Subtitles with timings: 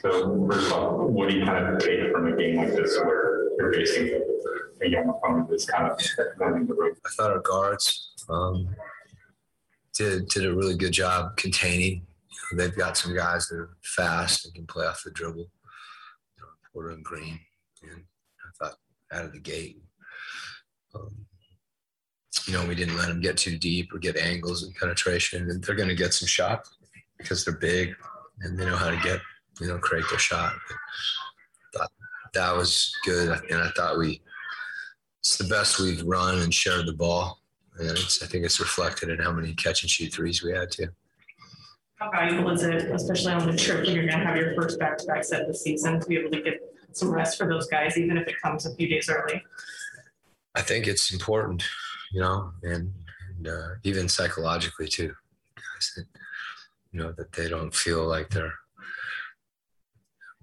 [0.00, 3.48] So first off, what do you kind of take from a game like this where
[3.58, 4.20] you're facing
[4.82, 5.98] a young opponent that's kind of
[6.36, 6.94] running the?
[7.06, 8.68] I thought our guards um,
[9.94, 12.06] did did a really good job containing.
[12.52, 15.38] They've got some guys that are fast and can play off the dribble.
[15.38, 17.40] You know, Porter and Green,
[17.82, 18.02] and
[18.44, 18.76] I thought
[19.12, 19.78] out of the gate.
[20.94, 21.26] Um,
[22.46, 25.62] you know, we didn't let them get too deep or get angles and penetration, and
[25.62, 26.74] they're going to get some shots
[27.18, 27.94] because they're big
[28.40, 29.20] and they know how to get,
[29.60, 30.54] you know, create their shot.
[31.72, 31.92] But thought
[32.34, 34.20] that was good, and I thought we
[35.20, 37.42] it's the best we've run and shared the ball,
[37.78, 40.70] and it's I think it's reflected in how many catch and shoot threes we had
[40.70, 40.88] too.
[41.96, 44.78] How valuable is it, especially on the trip when you're going to have your first
[44.78, 48.16] back-to-back set this season, to be able to get some rest for those guys, even
[48.16, 49.42] if it comes a few days early?
[50.54, 51.62] I think it's important,
[52.10, 52.90] you know, and,
[53.36, 55.14] and uh, even psychologically too.
[55.56, 56.06] Guys that,
[56.90, 58.54] you know, that they don't feel like they're,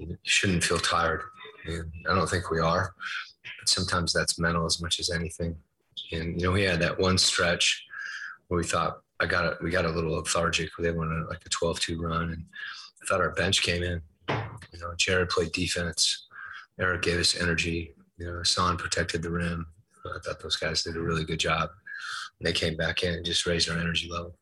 [0.00, 1.22] you shouldn't feel tired.
[1.66, 2.94] And I don't think we are.
[3.58, 5.56] But sometimes that's mental as much as anything.
[6.12, 7.84] And, you know, we had that one stretch
[8.48, 10.70] where we thought, I got it, we got a little lethargic.
[10.78, 12.30] They went on like a 12 2 run.
[12.30, 12.44] And
[13.02, 14.00] I thought our bench came in.
[14.28, 16.26] You know, Jared played defense.
[16.80, 17.94] Eric gave us energy.
[18.16, 19.66] You know, Hassan protected the rim.
[20.06, 21.68] I thought those guys did a really good job.
[22.38, 24.34] And they came back in and just raised our energy level.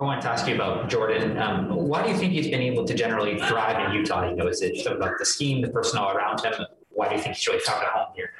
[0.00, 1.38] I wanted to ask you about Jordan.
[1.38, 4.28] Um, why do you think he's been able to generally thrive in Utah?
[4.28, 6.54] You know, is it about the scheme, the personnel around him?
[6.90, 8.30] Why do you think he's really found a home here?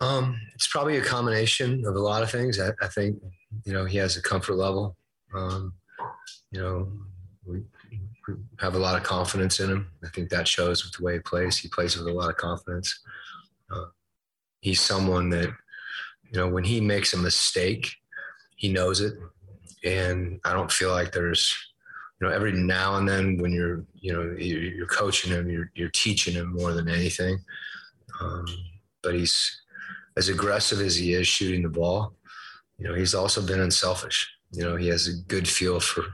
[0.00, 2.58] Um, it's probably a combination of a lot of things.
[2.58, 3.22] I, I think,
[3.64, 4.96] you know, he has a comfort level.
[5.32, 5.74] Um,
[6.50, 6.92] you know,
[7.46, 7.62] we,
[8.26, 9.90] we, have a lot of confidence in him.
[10.04, 11.56] I think that shows with the way he plays.
[11.56, 13.00] He plays with a lot of confidence.
[13.70, 13.86] Uh,
[14.60, 15.48] he's someone that,
[16.30, 17.94] you know, when he makes a mistake,
[18.56, 19.14] he knows it.
[19.84, 21.54] And I don't feel like there's,
[22.20, 25.90] you know, every now and then when you're, you know, you're, coaching him, you're, you're
[25.90, 27.38] teaching him more than anything.
[28.20, 28.44] Um,
[29.02, 29.62] but he's
[30.16, 32.14] as aggressive as he is shooting the ball.
[32.78, 34.30] You know, he's also been unselfish.
[34.52, 36.04] You know, he has a good feel for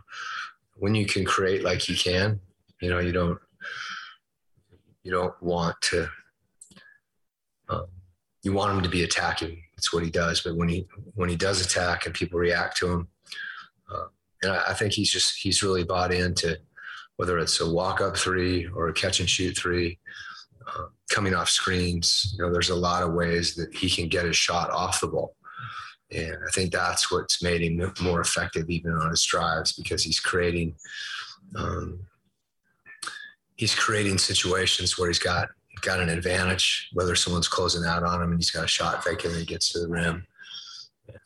[0.76, 2.40] when you can create like he can.
[2.80, 3.38] You know, you don't
[5.02, 6.08] you don't want to.
[7.68, 7.86] Um,
[8.42, 9.62] you want him to be attacking.
[9.76, 10.42] That's what he does.
[10.42, 13.08] But when he when he does attack and people react to him,
[13.92, 14.06] uh,
[14.42, 16.58] and I, I, think he's just he's really bought into
[17.16, 19.98] whether it's a walk up three or a catch and shoot three,
[20.66, 22.34] uh, coming off screens.
[22.36, 25.08] You know, there's a lot of ways that he can get his shot off the
[25.08, 25.34] ball.
[26.10, 30.20] And I think that's what's made him more effective even on his drives because he's
[30.20, 30.74] creating
[31.56, 32.00] um,
[33.56, 35.48] he's creating situations where he's got
[35.80, 39.24] got an advantage, whether someone's closing out on him and he's got a shot fake
[39.24, 40.26] and he gets to the rim.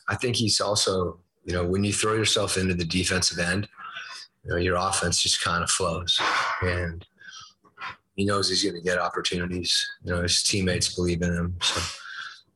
[0.09, 3.69] I think he's also, you know, when you throw yourself into the defensive end,
[4.45, 6.21] you know, your offense just kind of flows.
[6.63, 7.05] And
[8.17, 9.87] he knows he's going to get opportunities.
[10.05, 11.57] You know, his teammates believe in him.
[11.63, 11.81] So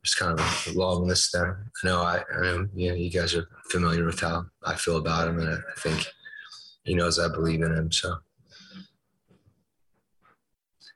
[0.02, 1.66] it's kind of a long list there.
[1.82, 4.98] I know I, I know, you know, you guys are familiar with how I feel
[4.98, 5.38] about him.
[5.40, 6.06] And I think
[6.84, 7.90] he knows I believe in him.
[7.90, 8.16] So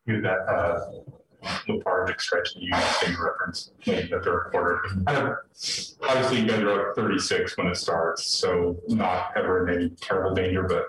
[0.06, 0.80] you that uh,
[1.68, 4.82] lethargic stretch that you think reference in the third quarter.
[5.06, 10.34] obviously, you guys are up 36 when it starts, so not ever in any terrible
[10.34, 10.62] danger.
[10.62, 10.84] But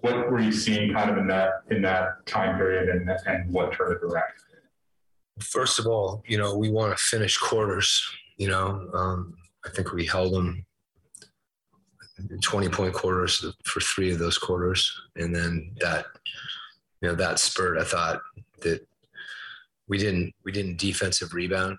[0.00, 3.72] what were you seeing kind of in that in that time period, and and what
[3.72, 4.24] turned it around?
[5.40, 8.02] First of all, you know, we want to finish quarters.
[8.36, 9.34] You know, um,
[9.64, 10.64] I think we held them
[12.42, 16.06] 20 point quarters for three of those quarters, and then that
[17.00, 18.20] you know that spurt i thought
[18.62, 18.86] that
[19.90, 21.76] we didn't we didn't defensive rebound.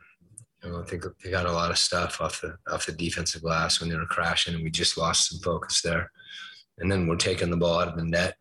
[0.63, 3.89] I think they got a lot of stuff off the off the defensive glass when
[3.89, 6.11] they were crashing, and we just lost some focus there.
[6.77, 8.35] And then we're taking the ball out of the net,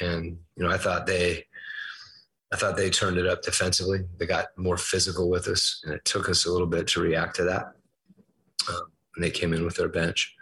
[0.00, 1.44] and you know I thought they,
[2.52, 4.04] I thought they turned it up defensively.
[4.16, 7.36] They got more physical with us, and it took us a little bit to react
[7.36, 7.72] to that.
[8.68, 10.34] Um, and they came in with their bench.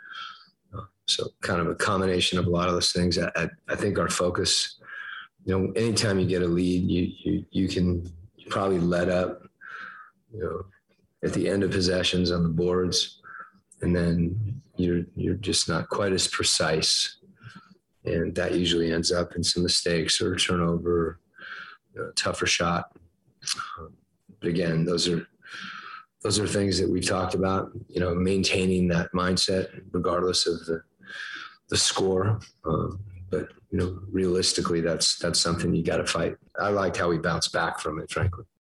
[0.76, 3.18] Uh, so kind of a combination of a lot of those things.
[3.18, 4.78] I, I, I think our focus
[5.44, 8.08] you know, anytime you get a lead, you you you can
[8.52, 9.42] probably let up,
[10.32, 10.64] you know,
[11.24, 13.20] at the end of possessions on the boards,
[13.80, 17.18] and then you're you're just not quite as precise,
[18.04, 21.18] and that usually ends up in some mistakes or turnover,
[21.94, 22.92] you know, tougher shot.
[23.78, 23.94] Um,
[24.40, 25.26] but again, those are
[26.22, 27.72] those are things that we've talked about.
[27.88, 30.82] You know, maintaining that mindset regardless of the
[31.70, 32.40] the score.
[32.66, 33.00] Um,
[33.32, 36.36] but you know, realistically, that's that's something you got to fight.
[36.60, 38.44] I liked how we bounced back from it, frankly.